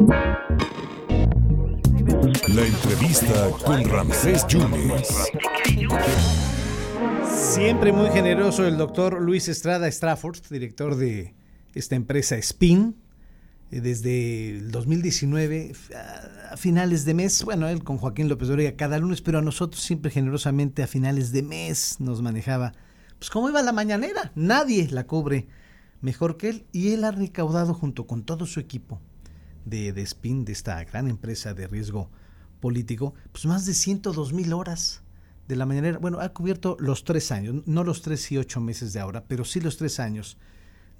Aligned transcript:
La 0.00 0.14
entrevista 2.64 3.50
con 3.64 3.84
Ramsés 3.84 4.46
Yunes. 4.46 5.08
Siempre 7.28 7.92
muy 7.92 8.08
generoso 8.10 8.64
el 8.66 8.76
doctor 8.76 9.20
Luis 9.20 9.48
Estrada 9.48 9.88
Strafford, 9.88 10.38
director 10.50 10.94
de 10.94 11.34
esta 11.74 11.96
empresa 11.96 12.36
Spin, 12.36 12.94
eh, 13.72 13.80
desde 13.80 14.50
el 14.50 14.70
2019 14.70 15.72
a 16.52 16.56
finales 16.56 17.04
de 17.04 17.14
mes, 17.14 17.42
bueno, 17.44 17.66
él 17.66 17.82
con 17.82 17.98
Joaquín 17.98 18.28
López 18.28 18.46
Dóriga 18.46 18.76
cada 18.76 18.98
lunes, 18.98 19.20
pero 19.20 19.38
a 19.38 19.42
nosotros 19.42 19.82
siempre 19.82 20.12
generosamente 20.12 20.84
a 20.84 20.86
finales 20.86 21.32
de 21.32 21.42
mes 21.42 21.96
nos 21.98 22.22
manejaba, 22.22 22.72
pues 23.18 23.30
cómo 23.30 23.48
iba 23.48 23.62
la 23.62 23.72
mañanera, 23.72 24.30
nadie 24.36 24.86
la 24.92 25.08
cubre 25.08 25.48
mejor 26.00 26.36
que 26.36 26.50
él 26.50 26.66
y 26.70 26.92
él 26.92 27.02
ha 27.02 27.10
recaudado 27.10 27.74
junto 27.74 28.06
con 28.06 28.22
todo 28.22 28.46
su 28.46 28.60
equipo 28.60 29.00
de, 29.68 29.92
de 29.92 30.02
Spin, 30.02 30.44
de 30.44 30.52
esta 30.52 30.82
gran 30.84 31.08
empresa 31.08 31.54
de 31.54 31.66
riesgo 31.66 32.10
político, 32.60 33.14
pues 33.32 33.46
más 33.46 33.66
de 33.66 33.74
102 33.74 34.32
mil 34.32 34.52
horas 34.52 35.02
de 35.48 35.56
la 35.56 35.66
mañanera. 35.66 35.98
Bueno, 35.98 36.20
ha 36.20 36.28
cubierto 36.30 36.76
los 36.78 37.04
tres 37.04 37.32
años, 37.32 37.66
no 37.66 37.82
los 37.82 38.02
tres 38.02 38.30
y 38.30 38.38
ocho 38.38 38.60
meses 38.60 38.92
de 38.92 39.00
ahora, 39.00 39.24
pero 39.26 39.44
sí 39.44 39.60
los 39.60 39.78
tres 39.78 39.98
años 39.98 40.36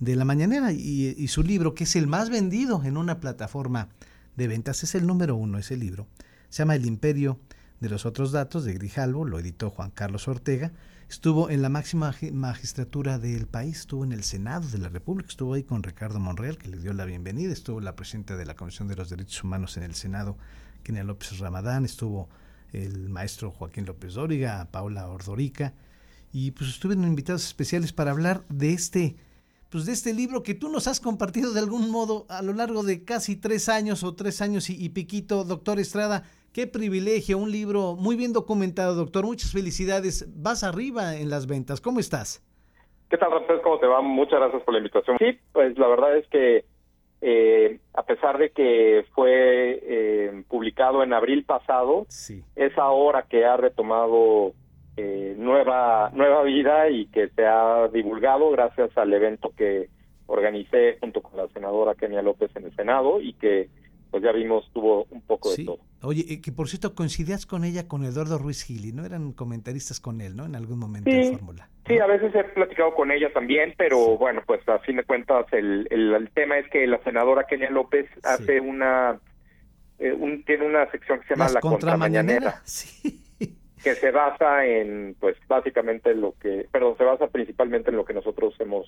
de 0.01 0.17
la 0.17 0.25
mañanera 0.25 0.73
y, 0.73 1.29
su 1.29 1.43
libro, 1.43 1.75
que 1.75 1.85
es 1.85 1.97
el 1.97 2.07
más 2.07 2.31
vendido 2.31 2.83
en 2.85 2.97
una 2.97 3.21
plataforma 3.21 3.89
de 4.37 4.49
ventas, 4.49 4.83
es 4.85 4.95
el 4.95 5.07
número 5.07 5.37
uno, 5.37 5.59
ese 5.59 5.77
libro. 5.77 6.07
Se 6.49 6.63
llama 6.63 6.77
El 6.77 6.87
Imperio 6.87 7.39
de 7.81 7.89
los 7.89 8.07
Otros 8.07 8.33
Datos 8.33 8.65
de 8.65 8.75
Grijalvo, 8.75 9.25
lo 9.25 9.39
editó 9.39 9.71
Juan 9.71 9.91
Carlos 9.91 10.29
Ortega. 10.29 10.73
Estuvo 11.09 11.49
en 11.49 11.63
la 11.63 11.71
máxima 11.71 12.15
magistratura 12.33 13.19
del 13.19 13.47
país, 13.47 13.79
estuvo 13.81 14.05
en 14.05 14.13
el 14.13 14.23
Senado 14.23 14.69
de 14.69 14.77
la 14.77 14.91
República, 14.91 15.31
estuvo 15.31 15.55
ahí 15.55 15.63
con 15.63 15.83
Ricardo 15.83 16.21
Monreal, 16.21 16.59
que 16.59 16.69
le 16.69 16.77
dio 16.77 16.93
la 16.93 17.07
bienvenida, 17.07 17.51
estuvo 17.51 17.81
la 17.81 17.97
presidenta 17.97 18.37
de 18.37 18.45
la 18.45 18.55
Comisión 18.55 18.89
de 18.89 18.97
los 18.97 19.09
Derechos 19.09 19.43
Humanos 19.43 19.79
en 19.79 19.85
el 19.85 19.95
Senado, 19.95 20.37
Kenia 20.83 21.05
López 21.05 21.39
Ramadán, 21.39 21.87
estuvo 21.87 22.29
el 22.75 23.09
maestro 23.09 23.51
Joaquín 23.51 23.87
López 23.87 24.15
Dóriga, 24.15 24.69
Paula 24.71 25.09
Ordorica, 25.09 25.73
y 26.31 26.51
pues 26.51 26.69
estuvieron 26.69 27.07
invitados 27.07 27.47
especiales 27.47 27.95
para 27.95 28.11
hablar 28.11 28.45
de 28.51 28.75
este 28.75 29.17
pues 29.71 29.87
de 29.87 29.93
este 29.93 30.15
libro 30.15 30.43
que 30.43 30.55
tú 30.55 30.69
nos 30.69 30.87
has 30.87 31.01
compartido 31.01 31.53
de 31.53 31.61
algún 31.61 31.91
modo 31.91 32.27
a 32.31 32.43
lo 32.43 32.53
largo 32.53 32.83
de 32.83 33.05
casi 33.05 33.39
tres 33.39 33.69
años 33.69 34.03
o 34.03 34.15
tres 34.15 34.41
años 34.41 34.71
y, 34.71 34.89
piquito, 34.89 35.45
doctor 35.45 35.79
Estrada. 35.79 36.25
Qué 36.53 36.67
privilegio, 36.67 37.37
un 37.39 37.51
libro 37.51 37.95
muy 37.95 38.17
bien 38.17 38.33
documentado, 38.33 38.95
doctor. 38.95 39.27
Muchas 39.27 39.53
felicidades. 39.53 40.27
Vas 40.43 40.65
arriba 40.65 41.17
en 41.17 41.29
las 41.29 41.47
ventas. 41.47 41.81
¿Cómo 41.81 42.01
estás? 42.01 42.43
¿Qué 43.11 43.19
tal, 43.19 43.31
Ramsés? 43.31 43.61
¿Cómo 43.63 43.79
te 43.79 43.87
va? 43.87 44.01
Muchas 44.01 44.41
gracias 44.41 44.63
por 44.63 44.73
la 44.75 44.79
invitación. 44.79 45.17
Sí, 45.19 45.39
pues 45.53 45.79
la 45.79 45.87
verdad 45.87 46.17
es 46.17 46.27
que 46.29 46.65
eh, 47.21 47.81
a 47.95 48.03
pesar 48.05 48.39
de 48.39 48.51
que 48.51 49.05
fue 49.15 49.81
eh, 49.83 50.45
publicado 50.49 51.03
en 51.03 51.13
abril 51.13 51.45
pasado, 51.45 52.07
sí. 52.09 52.43
es 52.57 52.77
ahora 52.79 53.27
que 53.29 53.45
ha 53.45 53.57
retomado 53.57 54.53
eh, 55.01 55.37
nueva 55.39 56.11
nueva 56.13 56.43
vida 56.43 56.91
y 56.91 57.07
que 57.07 57.29
se 57.29 57.47
ha 57.47 57.87
divulgado 57.87 58.51
gracias 58.51 58.91
al 58.99 59.15
evento 59.15 59.53
que 59.57 59.89
organicé 60.27 60.99
junto 60.99 61.23
con 61.23 61.37
la 61.37 61.47
senadora 61.55 61.95
Kenia 61.95 62.21
López 62.21 62.51
en 62.57 62.65
el 62.65 62.75
Senado 62.75 63.21
y 63.21 63.33
que 63.35 63.69
pues 64.11 64.25
ya 64.25 64.33
vimos 64.33 64.69
tuvo 64.73 65.07
un 65.11 65.21
poco 65.21 65.55
de 65.55 65.65
todo. 65.65 65.79
Oye, 66.03 66.41
que 66.41 66.51
por 66.51 66.69
cierto 66.69 66.97
coincidías 66.97 67.47
con 67.47 67.65
ella 67.65 67.87
con 67.87 68.05
Eduardo 68.05 68.39
Ruiz 68.39 68.65
Gili, 68.65 68.93
¿no? 68.93 69.05
Eran 69.05 69.33
comentaristas 69.33 70.01
con 70.01 70.21
él, 70.21 70.35
¿no? 70.35 70.47
En 70.47 70.57
algún 70.57 70.81
momento 70.81 71.09
de 71.09 71.31
Fórmula. 71.31 71.69
Sí, 71.87 71.97
a 72.01 72.07
veces 72.07 72.35
he 72.35 72.43
platicado 72.43 72.93
con 72.97 73.13
ella 73.13 73.33
también, 73.33 73.75
pero 73.79 74.19
bueno, 74.19 74.43
pues 74.47 74.69
a 74.69 74.81
fin 74.81 74.97
de 74.97 75.05
cuentas 75.05 75.47
el, 75.53 75.87
el, 75.91 76.29
tema 76.35 76.59
es 76.59 76.69
que 76.71 76.89
la 76.89 77.01
senadora 77.05 77.45
Kenia 77.45 77.71
López 77.71 78.11
hace 78.25 78.61
una 78.61 79.21
eh, 80.01 80.13
un, 80.13 80.43
tiene 80.43 80.67
una 80.67 80.91
sección 80.91 81.21
que 81.21 81.29
se 81.29 81.35
llama 81.37 81.53
La 81.53 81.61
Contramañanera. 81.61 82.61
Sí 82.65 83.28
que 83.83 83.95
se 83.95 84.11
basa 84.11 84.67
en, 84.67 85.17
pues 85.19 85.37
básicamente 85.49 86.15
lo 86.15 86.35
que, 86.41 86.67
perdón, 86.71 86.97
se 86.97 87.05
basa 87.05 87.29
principalmente 87.29 87.91
en 87.91 87.97
lo 87.97 88.05
que 88.05 88.15
nosotros 88.15 88.55
hemos 88.61 88.87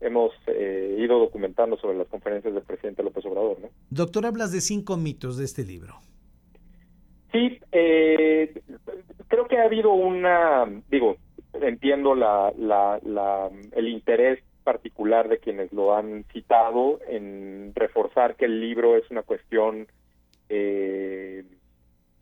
hemos 0.00 0.32
eh, 0.48 0.96
ido 0.98 1.18
documentando 1.18 1.78
sobre 1.78 1.96
las 1.96 2.08
conferencias 2.08 2.52
del 2.52 2.62
presidente 2.62 3.02
López 3.02 3.24
Obrador. 3.24 3.58
¿no? 3.60 3.68
Doctor, 3.88 4.26
hablas 4.26 4.52
de 4.52 4.60
cinco 4.60 4.98
mitos 4.98 5.38
de 5.38 5.44
este 5.44 5.64
libro. 5.64 5.94
Sí, 7.32 7.58
eh, 7.72 8.60
creo 9.28 9.48
que 9.48 9.58
ha 9.58 9.64
habido 9.64 9.92
una, 9.92 10.66
digo, 10.90 11.16
entiendo 11.54 12.14
la, 12.14 12.52
la, 12.58 13.00
la, 13.02 13.50
el 13.72 13.88
interés 13.88 14.40
particular 14.62 15.28
de 15.28 15.38
quienes 15.38 15.72
lo 15.72 15.96
han 15.96 16.24
citado 16.32 17.00
en 17.08 17.72
reforzar 17.74 18.36
que 18.36 18.46
el 18.46 18.60
libro 18.60 18.96
es 18.96 19.10
una 19.10 19.22
cuestión 19.22 19.86
eh, 20.48 21.44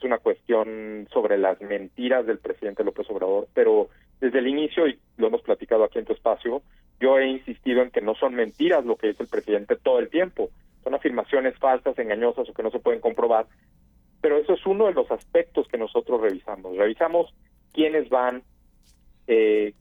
una 0.04 0.18
cuestión 0.18 1.08
sobre 1.12 1.38
las 1.38 1.60
mentiras 1.60 2.26
del 2.26 2.38
presidente 2.38 2.84
López 2.84 3.08
Obrador, 3.10 3.48
pero 3.54 3.88
desde 4.20 4.38
el 4.38 4.46
inicio, 4.46 4.86
y 4.86 4.98
lo 5.16 5.26
hemos 5.28 5.42
platicado 5.42 5.84
aquí 5.84 5.98
en 5.98 6.04
tu 6.04 6.12
espacio, 6.12 6.62
yo 7.00 7.18
he 7.18 7.26
insistido 7.26 7.82
en 7.82 7.90
que 7.90 8.00
no 8.00 8.14
son 8.14 8.34
mentiras 8.34 8.84
lo 8.84 8.96
que 8.96 9.08
dice 9.08 9.24
el 9.24 9.28
presidente 9.28 9.76
todo 9.76 9.98
el 9.98 10.08
tiempo, 10.08 10.50
son 10.84 10.94
afirmaciones 10.94 11.58
falsas, 11.58 11.98
engañosas 11.98 12.48
o 12.48 12.54
que 12.54 12.62
no 12.62 12.70
se 12.70 12.78
pueden 12.78 13.00
comprobar, 13.00 13.46
pero 14.20 14.36
eso 14.38 14.54
es 14.54 14.64
uno 14.66 14.86
de 14.86 14.94
los 14.94 15.10
aspectos 15.10 15.66
que 15.68 15.78
nosotros 15.78 16.20
revisamos. 16.20 16.76
Revisamos 16.76 17.34
quiénes 17.72 18.08
van, 18.08 18.44
eh, 19.26 19.74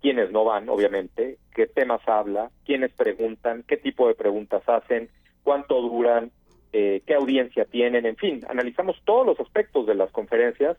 quiénes 0.00 0.30
no 0.30 0.44
van, 0.44 0.68
obviamente, 0.68 1.38
qué 1.52 1.66
temas 1.66 2.00
habla, 2.06 2.50
quiénes 2.64 2.92
preguntan, 2.92 3.64
qué 3.66 3.76
tipo 3.76 4.06
de 4.06 4.14
preguntas 4.14 4.62
hacen, 4.68 5.10
cuánto 5.42 5.82
duran, 5.82 6.30
eh, 6.72 7.02
qué 7.06 7.14
audiencia 7.14 7.64
tienen, 7.64 8.06
en 8.06 8.16
fin, 8.16 8.40
analizamos 8.48 8.96
todos 9.04 9.26
los 9.26 9.40
aspectos 9.40 9.86
de 9.86 9.94
las 9.94 10.10
conferencias 10.10 10.76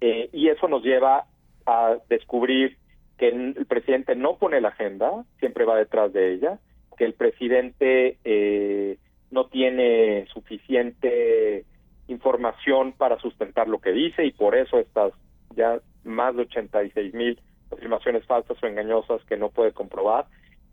eh, 0.00 0.28
y 0.32 0.48
eso 0.48 0.68
nos 0.68 0.82
lleva 0.82 1.26
a 1.66 1.96
descubrir 2.08 2.76
que 3.18 3.28
el 3.28 3.66
presidente 3.66 4.16
no 4.16 4.36
pone 4.38 4.60
la 4.60 4.68
agenda, 4.68 5.24
siempre 5.38 5.64
va 5.64 5.76
detrás 5.76 6.12
de 6.12 6.32
ella, 6.32 6.58
que 6.96 7.04
el 7.04 7.14
presidente 7.14 8.18
eh, 8.24 8.98
no 9.30 9.46
tiene 9.46 10.26
suficiente 10.32 11.64
información 12.08 12.92
para 12.92 13.18
sustentar 13.20 13.68
lo 13.68 13.78
que 13.78 13.92
dice 13.92 14.24
y 14.24 14.32
por 14.32 14.56
eso 14.56 14.78
estas 14.78 15.12
ya 15.54 15.80
más 16.04 16.34
de 16.34 16.42
86 16.42 17.14
mil 17.14 17.38
afirmaciones 17.70 18.24
falsas 18.26 18.60
o 18.62 18.66
engañosas 18.66 19.22
que 19.24 19.36
no 19.36 19.50
puede 19.50 19.72
comprobar. 19.72 20.26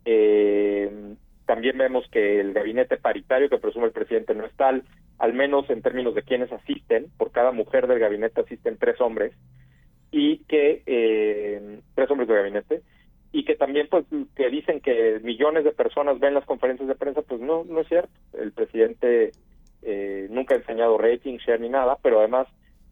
Eh, 0.06 1.16
también 1.48 1.78
vemos 1.78 2.06
que 2.12 2.40
el 2.40 2.54
gabinete 2.54 2.98
paritario 2.98 3.50
que 3.50 3.58
presume 3.58 3.86
el 3.86 3.94
presidente 3.94 4.36
no 4.36 4.46
es 4.46 4.54
tal, 4.56 4.84
al 5.18 5.34
menos 5.34 5.68
en 5.70 5.82
términos 5.82 6.14
de 6.14 6.22
quienes 6.22 6.52
asisten, 6.52 7.08
por 7.18 7.32
cada 7.32 7.52
mujer 7.52 7.88
del 7.88 8.00
gabinete 8.00 8.42
asisten 8.42 8.78
tres 8.78 9.02
hombres, 9.02 9.34
y 10.12 10.40
que, 10.44 10.84
eh, 10.86 11.80
tres 11.96 12.12
hombres 12.12 12.28
de 12.28 12.36
gabinete, 12.36 12.82
y 13.32 13.46
que 13.46 13.56
también 13.56 13.88
pues 13.90 14.06
que 14.36 14.50
dicen 14.50 14.82
que 14.82 15.20
millones 15.24 15.64
de 15.64 15.72
personas 15.72 16.20
ven 16.20 16.34
las 16.34 16.46
conferencias 16.46 16.88
de 16.88 16.96
prensa, 16.96 17.22
pues 17.22 17.40
no, 17.40 17.64
no 17.64 17.82
es 17.82 17.88
cierto. 17.88 18.12
El 18.34 18.52
presidente 18.52 19.32
eh, 19.84 20.28
nunca 20.30 20.54
ha 20.54 20.58
enseñado 20.58 20.98
rating, 20.98 21.38
share 21.38 21.62
ni 21.62 21.70
nada, 21.70 21.98
pero 22.02 22.20
además 22.20 22.48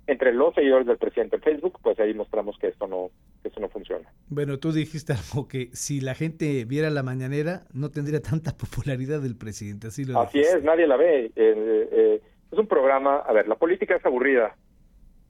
entre 0.08 0.34
los 0.34 0.54
seguidores 0.54 0.86
del 0.86 0.98
presidente 0.98 1.38
en 1.38 1.42
Facebook, 1.42 1.80
pues 1.82 2.00
ahí 2.00 2.14
mostramos 2.14 2.58
que 2.60 2.68
esto 2.68 2.88
no, 2.88 3.10
que 3.42 3.48
esto 3.48 3.60
no 3.60 3.70
funciona. 3.70 4.08
Bueno, 4.30 4.60
tú 4.60 4.72
dijiste 4.72 5.14
algo 5.14 5.48
que 5.48 5.70
si 5.74 6.00
la 6.00 6.14
gente 6.14 6.66
viera 6.66 6.90
la 6.90 7.04
mañanera 7.04 7.64
no 7.74 7.90
tendría 7.90 8.22
tanta 8.22 8.52
popularidad 8.58 9.22
del 9.22 9.36
presidente, 9.36 9.88
así 9.88 10.06
lo 10.06 10.20
Así 10.20 10.40
es, 10.40 10.64
nadie 10.64 10.88
la 10.88 10.98
ve. 10.98 11.26
Eh, 11.26 11.32
eh, 11.36 12.22
es 12.52 12.60
un 12.60 12.68
programa, 12.68 13.18
a 13.18 13.34
ver, 13.34 13.48
la 13.48 13.56
política 13.56 13.96
es 13.96 14.06
aburrida, 14.06 14.56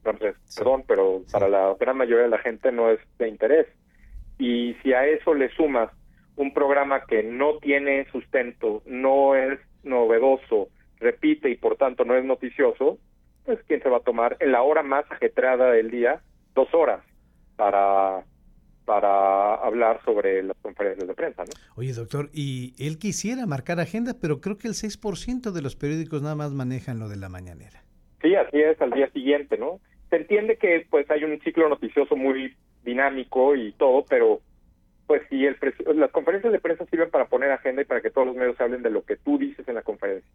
perdón, 0.02 0.84
pero 0.86 1.22
para 1.32 1.48
la 1.48 1.74
gran 1.80 1.96
mayoría 1.96 2.24
de 2.24 2.30
la 2.30 2.38
gente 2.38 2.70
no 2.70 2.90
es 2.90 3.00
de 3.18 3.28
interés. 3.28 3.66
Y 4.38 4.74
si 4.82 4.92
a 4.92 5.06
eso 5.06 5.34
le 5.34 5.48
sumas 5.54 5.90
un 6.36 6.52
programa 6.52 7.06
que 7.06 7.22
no 7.22 7.58
tiene 7.58 8.06
sustento, 8.12 8.82
no 8.84 9.34
es 9.34 9.58
novedoso, 9.82 10.68
repite 10.98 11.50
y 11.50 11.56
por 11.56 11.76
tanto 11.76 12.04
no 12.04 12.14
es 12.14 12.24
noticioso, 12.24 12.98
pues 13.46 13.60
quién 13.66 13.82
se 13.82 13.88
va 13.88 13.98
a 13.98 14.00
tomar 14.00 14.36
en 14.40 14.52
la 14.52 14.62
hora 14.62 14.82
más 14.82 15.04
ajetreada 15.10 15.70
del 15.70 15.90
día 15.90 16.20
dos 16.54 16.68
horas 16.74 17.00
para 17.56 18.24
para 18.84 19.54
hablar 19.56 20.00
sobre 20.04 20.44
las 20.44 20.56
conferencias 20.62 21.08
de 21.08 21.14
prensa. 21.14 21.42
¿no? 21.42 21.50
Oye, 21.74 21.92
doctor, 21.92 22.30
y 22.32 22.72
él 22.78 22.98
quisiera 22.98 23.44
marcar 23.44 23.80
agenda, 23.80 24.14
pero 24.20 24.40
creo 24.40 24.58
que 24.58 24.68
el 24.68 24.74
6% 24.74 25.50
de 25.50 25.60
los 25.60 25.74
periódicos 25.74 26.22
nada 26.22 26.36
más 26.36 26.52
manejan 26.52 27.00
lo 27.00 27.08
de 27.08 27.16
la 27.16 27.28
mañanera. 27.28 27.82
Sí, 28.22 28.36
así 28.36 28.60
es, 28.60 28.80
al 28.80 28.92
día 28.92 29.10
siguiente, 29.10 29.58
¿no? 29.58 29.80
Se 30.08 30.16
entiende 30.16 30.56
que 30.56 30.86
pues 30.88 31.10
hay 31.10 31.24
un 31.24 31.38
ciclo 31.40 31.68
noticioso 31.68 32.14
muy 32.14 32.56
dinámico 32.84 33.56
y 33.56 33.72
todo, 33.72 34.04
pero 34.08 34.40
pues 35.08 35.22
el 35.30 35.56
las 35.96 36.10
conferencias 36.12 36.52
de 36.52 36.60
prensa 36.60 36.86
sirven 36.86 37.10
para 37.10 37.26
poner 37.26 37.50
agenda 37.50 37.82
y 37.82 37.84
para 37.84 38.00
que 38.00 38.10
todos 38.10 38.28
los 38.28 38.36
medios 38.36 38.60
hablen 38.60 38.82
de 38.82 38.90
lo 38.90 39.04
que 39.04 39.16
tú 39.16 39.36
dices 39.36 39.66
en 39.68 39.74
la 39.74 39.82
conferencia. 39.82 40.30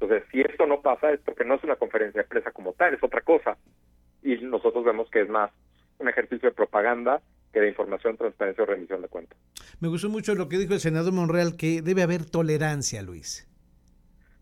Entonces, 0.00 0.22
si 0.30 0.40
esto 0.40 0.66
no 0.66 0.80
pasa 0.80 1.10
es 1.10 1.20
porque 1.20 1.44
no 1.44 1.54
es 1.54 1.64
una 1.64 1.76
conferencia 1.76 2.22
de 2.22 2.28
prensa 2.28 2.52
como 2.52 2.72
tal, 2.74 2.94
es 2.94 3.02
otra 3.02 3.20
cosa. 3.22 3.56
Y 4.22 4.36
nosotros 4.38 4.84
vemos 4.84 5.10
que 5.10 5.22
es 5.22 5.28
más 5.28 5.50
un 5.98 6.08
ejercicio 6.08 6.48
de 6.48 6.54
propaganda 6.54 7.20
que 7.52 7.60
de 7.60 7.68
información, 7.68 8.16
transparencia 8.16 8.62
o 8.62 8.66
rendición 8.66 9.02
de 9.02 9.08
cuentas. 9.08 9.38
Me 9.80 9.88
gustó 9.88 10.08
mucho 10.08 10.34
lo 10.34 10.48
que 10.48 10.58
dijo 10.58 10.74
el 10.74 10.80
senador 10.80 11.12
Monreal, 11.12 11.56
que 11.56 11.82
debe 11.82 12.02
haber 12.02 12.24
tolerancia, 12.24 13.02
Luis. 13.02 13.48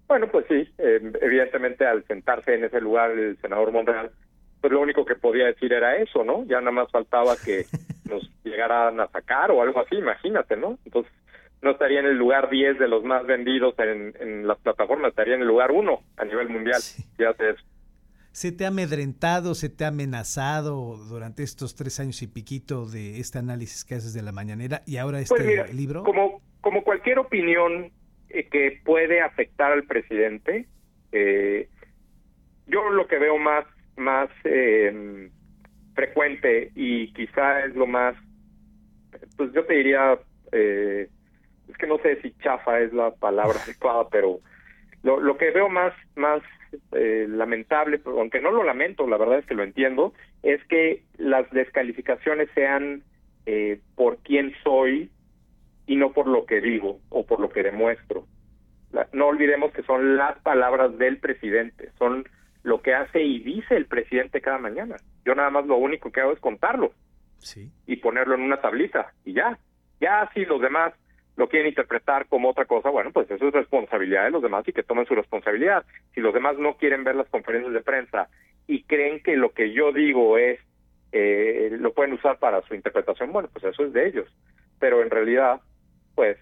Bueno, 0.08 0.28
pues 0.30 0.46
sí, 0.48 0.68
eh, 0.78 1.12
evidentemente 1.20 1.86
al 1.86 2.04
sentarse 2.06 2.54
en 2.54 2.64
ese 2.64 2.80
lugar 2.80 3.10
el 3.12 3.38
senador 3.40 3.72
Monreal, 3.72 4.10
pues 4.60 4.72
lo 4.72 4.80
único 4.80 5.04
que 5.04 5.14
podía 5.14 5.46
decir 5.46 5.72
era 5.72 5.96
eso, 5.96 6.24
¿no? 6.24 6.44
Ya 6.44 6.60
nada 6.60 6.72
más 6.72 6.90
faltaba 6.90 7.34
que 7.42 7.64
nos 8.08 8.30
llegaran 8.44 9.00
a 9.00 9.08
sacar 9.08 9.50
o 9.50 9.62
algo 9.62 9.80
así, 9.80 9.96
imagínate, 9.96 10.56
¿no? 10.56 10.78
Entonces 10.84 11.12
no 11.66 11.72
estaría 11.72 12.00
en 12.00 12.06
el 12.06 12.16
lugar 12.16 12.48
10 12.48 12.78
de 12.78 12.88
los 12.88 13.04
más 13.04 13.26
vendidos 13.26 13.74
en, 13.78 14.14
en 14.20 14.46
las 14.46 14.58
plataformas, 14.58 15.10
estaría 15.10 15.34
en 15.34 15.42
el 15.42 15.48
lugar 15.48 15.72
1 15.72 16.00
a 16.16 16.24
nivel 16.24 16.48
mundial. 16.48 16.80
Ya 17.18 17.30
eso. 17.30 17.62
¿Se 18.32 18.52
te 18.52 18.66
ha 18.66 18.68
amedrentado, 18.68 19.54
se 19.54 19.68
te 19.68 19.84
ha 19.84 19.88
amenazado 19.88 20.96
durante 21.08 21.42
estos 21.42 21.74
tres 21.74 21.98
años 22.00 22.20
y 22.22 22.26
piquito 22.26 22.86
de 22.86 23.18
este 23.18 23.38
análisis 23.38 23.84
que 23.84 23.94
haces 23.94 24.12
de 24.12 24.22
la 24.22 24.30
mañanera 24.30 24.82
y 24.86 24.98
ahora 24.98 25.20
este 25.20 25.34
pues 25.34 25.74
libro? 25.74 26.04
Como, 26.04 26.42
como 26.60 26.84
cualquier 26.84 27.18
opinión 27.18 27.90
eh, 28.28 28.46
que 28.48 28.80
puede 28.84 29.22
afectar 29.22 29.72
al 29.72 29.84
presidente, 29.84 30.66
eh, 31.12 31.68
yo 32.66 32.90
lo 32.90 33.06
que 33.06 33.18
veo 33.18 33.38
más, 33.38 33.64
más 33.96 34.28
eh, 34.44 35.30
frecuente 35.94 36.70
y 36.74 37.12
quizá 37.14 37.64
es 37.64 37.74
lo 37.74 37.86
más, 37.86 38.14
pues 39.38 39.50
yo 39.54 39.64
te 39.64 39.74
diría, 39.74 40.18
eh, 40.52 41.08
es 41.68 41.76
que 41.76 41.86
no 41.86 41.98
sé 41.98 42.20
si 42.22 42.32
chafa 42.38 42.80
es 42.80 42.92
la 42.92 43.10
palabra 43.12 43.58
adecuada, 43.64 44.08
pero 44.10 44.40
lo, 45.02 45.20
lo 45.20 45.36
que 45.36 45.50
veo 45.50 45.68
más, 45.68 45.92
más 46.14 46.42
eh, 46.92 47.26
lamentable, 47.28 48.00
aunque 48.04 48.40
no 48.40 48.50
lo 48.50 48.62
lamento, 48.62 49.06
la 49.06 49.16
verdad 49.16 49.38
es 49.38 49.46
que 49.46 49.54
lo 49.54 49.62
entiendo, 49.62 50.12
es 50.42 50.62
que 50.64 51.04
las 51.16 51.48
descalificaciones 51.50 52.48
sean 52.54 53.02
eh, 53.46 53.80
por 53.94 54.18
quién 54.18 54.52
soy 54.62 55.10
y 55.86 55.96
no 55.96 56.12
por 56.12 56.26
lo 56.26 56.46
que 56.46 56.60
digo 56.60 56.98
o 57.08 57.24
por 57.24 57.40
lo 57.40 57.48
que 57.50 57.62
demuestro. 57.62 58.26
no 59.12 59.26
olvidemos 59.26 59.72
que 59.72 59.82
son 59.82 60.16
las 60.16 60.38
palabras 60.40 60.98
del 60.98 61.18
presidente, 61.18 61.90
son 61.98 62.24
lo 62.62 62.82
que 62.82 62.94
hace 62.94 63.22
y 63.22 63.38
dice 63.38 63.76
el 63.76 63.86
presidente 63.86 64.40
cada 64.40 64.58
mañana. 64.58 64.96
Yo 65.24 65.34
nada 65.34 65.50
más 65.50 65.66
lo 65.66 65.76
único 65.76 66.10
que 66.10 66.20
hago 66.20 66.32
es 66.32 66.40
contarlo 66.40 66.92
sí. 67.38 67.70
y 67.86 67.96
ponerlo 67.96 68.34
en 68.34 68.42
una 68.42 68.60
tablita 68.60 69.12
y 69.24 69.34
ya. 69.34 69.58
Ya 70.00 70.28
si 70.34 70.44
los 70.44 70.60
demás 70.60 70.92
lo 71.36 71.48
quieren 71.48 71.68
interpretar 71.68 72.26
como 72.26 72.50
otra 72.50 72.64
cosa, 72.64 72.90
bueno, 72.90 73.12
pues 73.12 73.30
eso 73.30 73.48
es 73.48 73.54
responsabilidad 73.54 74.24
de 74.24 74.30
los 74.30 74.42
demás 74.42 74.66
y 74.66 74.72
que 74.72 74.82
tomen 74.82 75.06
su 75.06 75.14
responsabilidad. 75.14 75.84
Si 76.14 76.20
los 76.20 76.32
demás 76.32 76.58
no 76.58 76.76
quieren 76.76 77.04
ver 77.04 77.14
las 77.14 77.28
conferencias 77.28 77.72
de 77.72 77.82
prensa 77.82 78.28
y 78.66 78.82
creen 78.84 79.22
que 79.22 79.36
lo 79.36 79.52
que 79.52 79.72
yo 79.72 79.92
digo 79.92 80.38
es, 80.38 80.58
eh, 81.12 81.76
lo 81.78 81.92
pueden 81.92 82.14
usar 82.14 82.38
para 82.38 82.62
su 82.62 82.74
interpretación, 82.74 83.32
bueno, 83.32 83.48
pues 83.52 83.64
eso 83.64 83.84
es 83.84 83.92
de 83.92 84.08
ellos. 84.08 84.28
Pero 84.78 85.02
en 85.02 85.10
realidad, 85.10 85.60
pues, 86.14 86.38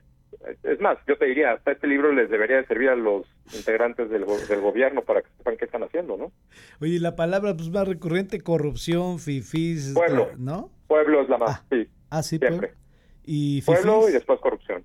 es 0.62 0.80
más, 0.80 0.98
yo 1.06 1.16
te 1.16 1.26
diría, 1.26 1.52
hasta 1.52 1.72
este 1.72 1.86
libro 1.86 2.12
les 2.12 2.30
debería 2.30 2.56
de 2.56 2.66
servir 2.66 2.88
a 2.88 2.96
los 2.96 3.26
integrantes 3.52 4.10
del, 4.10 4.24
del 4.48 4.60
gobierno 4.60 5.02
para 5.02 5.22
que 5.22 5.28
sepan 5.38 5.56
qué 5.56 5.64
están 5.64 5.82
haciendo, 5.82 6.16
¿no? 6.16 6.32
Oye, 6.80 7.00
la 7.00 7.16
palabra 7.16 7.54
pues, 7.54 7.70
más 7.70 7.86
recurrente, 7.86 8.40
corrupción, 8.40 9.18
fifis, 9.18 9.92
pueblo, 9.94 10.30
¿no? 10.38 10.70
Pueblo 10.86 11.22
es 11.22 11.28
la 11.28 11.38
más, 11.38 11.50
ah, 11.50 11.64
sí. 11.70 11.88
Ah, 12.10 12.22
sí, 12.22 12.38
siempre. 12.38 12.68
Pueblo. 12.68 12.83
Y 13.24 13.62
pueblo 13.62 14.08
y 14.08 14.12
después 14.12 14.40
corrupción. 14.40 14.84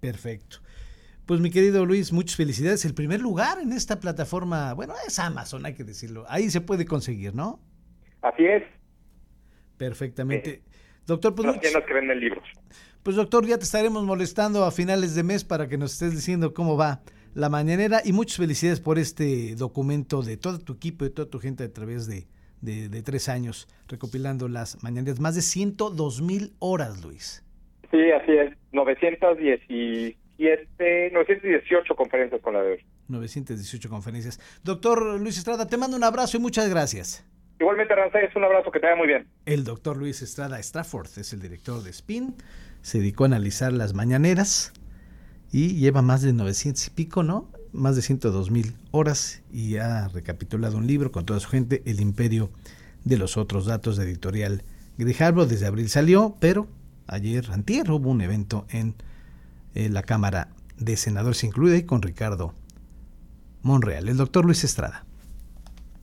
Perfecto. 0.00 0.58
Pues 1.26 1.40
mi 1.40 1.50
querido 1.50 1.84
Luis, 1.84 2.12
muchas 2.12 2.36
felicidades. 2.36 2.84
El 2.84 2.94
primer 2.94 3.20
lugar 3.20 3.58
en 3.60 3.72
esta 3.72 4.00
plataforma, 4.00 4.72
bueno, 4.72 4.94
es 5.06 5.18
Amazon, 5.18 5.66
hay 5.66 5.74
que 5.74 5.84
decirlo. 5.84 6.24
Ahí 6.28 6.50
se 6.50 6.62
puede 6.62 6.86
conseguir, 6.86 7.34
¿no? 7.34 7.60
Así 8.22 8.46
es. 8.46 8.62
Perfectamente. 9.76 10.62
Doctor, 11.06 11.34
pues... 11.34 11.46
Las 11.46 11.60
tiendas 11.60 11.84
que 11.84 11.92
venden 11.92 12.18
libros. 12.20 12.44
Pues 13.02 13.16
doctor, 13.16 13.46
ya 13.46 13.58
te 13.58 13.64
estaremos 13.64 14.04
molestando 14.04 14.64
a 14.64 14.70
finales 14.70 15.14
de 15.14 15.22
mes 15.22 15.44
para 15.44 15.68
que 15.68 15.76
nos 15.76 15.92
estés 15.92 16.12
diciendo 16.12 16.54
cómo 16.54 16.76
va 16.76 17.02
la 17.34 17.48
mañanera 17.48 18.00
y 18.04 18.12
muchas 18.12 18.38
felicidades 18.38 18.80
por 18.80 18.98
este 18.98 19.54
documento 19.54 20.22
de 20.22 20.36
todo 20.36 20.58
tu 20.58 20.72
equipo 20.74 21.04
y 21.04 21.10
toda 21.10 21.28
tu 21.28 21.38
gente 21.40 21.64
a 21.64 21.72
través 21.72 22.06
de, 22.06 22.26
de, 22.60 22.88
de 22.88 23.02
tres 23.02 23.28
años 23.28 23.68
recopilando 23.86 24.48
las 24.48 24.82
mañaneras. 24.82 25.20
Más 25.20 25.34
de 25.34 25.42
102 25.42 26.22
mil 26.22 26.54
horas, 26.58 27.02
Luis. 27.02 27.44
Sí, 27.90 28.10
así 28.10 28.32
es. 28.32 28.54
917, 28.72 31.10
918 31.12 31.96
conferencias 31.96 32.40
con 32.42 32.54
la 32.54 32.62
de 32.62 32.72
hoy. 32.72 32.84
918 33.08 33.88
conferencias. 33.88 34.40
Doctor 34.62 35.20
Luis 35.20 35.38
Estrada, 35.38 35.66
te 35.66 35.76
mando 35.76 35.96
un 35.96 36.04
abrazo 36.04 36.36
y 36.36 36.40
muchas 36.40 36.68
gracias. 36.68 37.24
Igualmente, 37.60 37.94
Rancés, 37.94 38.34
un 38.36 38.44
abrazo, 38.44 38.70
que 38.70 38.78
te 38.78 38.86
vaya 38.86 38.96
muy 38.96 39.08
bien. 39.08 39.26
El 39.44 39.64
doctor 39.64 39.96
Luis 39.96 40.22
Estrada 40.22 40.62
Strafford 40.62 41.08
es 41.16 41.32
el 41.32 41.40
director 41.40 41.82
de 41.82 41.92
SPIN. 41.92 42.36
Se 42.82 42.98
dedicó 42.98 43.24
a 43.24 43.26
analizar 43.26 43.72
las 43.72 43.94
mañaneras 43.94 44.72
y 45.50 45.74
lleva 45.74 46.02
más 46.02 46.22
de 46.22 46.32
900 46.32 46.86
y 46.86 46.90
pico, 46.90 47.22
¿no? 47.24 47.50
Más 47.72 47.96
de 47.96 48.02
102 48.02 48.50
mil 48.50 48.74
horas 48.92 49.42
y 49.52 49.78
ha 49.78 50.08
recapitulado 50.08 50.76
un 50.76 50.86
libro 50.86 51.10
con 51.10 51.26
toda 51.26 51.40
su 51.40 51.48
gente, 51.48 51.82
El 51.84 52.00
Imperio 52.00 52.50
de 53.04 53.18
los 53.18 53.36
Otros 53.36 53.66
Datos 53.66 53.96
de 53.96 54.04
Editorial 54.04 54.62
Grijalbo. 54.96 55.44
Desde 55.44 55.66
abril 55.66 55.88
salió, 55.88 56.36
pero 56.40 56.68
ayer, 57.08 57.50
antier, 57.50 57.90
hubo 57.90 58.10
un 58.10 58.20
evento 58.20 58.66
en 58.70 58.94
eh, 59.74 59.88
la 59.88 60.02
Cámara 60.02 60.48
de 60.76 60.96
Senadores 60.96 61.42
incluida 61.42 61.76
y 61.76 61.82
con 61.82 62.02
Ricardo 62.02 62.54
Monreal, 63.62 64.08
el 64.08 64.16
doctor 64.16 64.44
Luis 64.44 64.62
Estrada. 64.62 65.07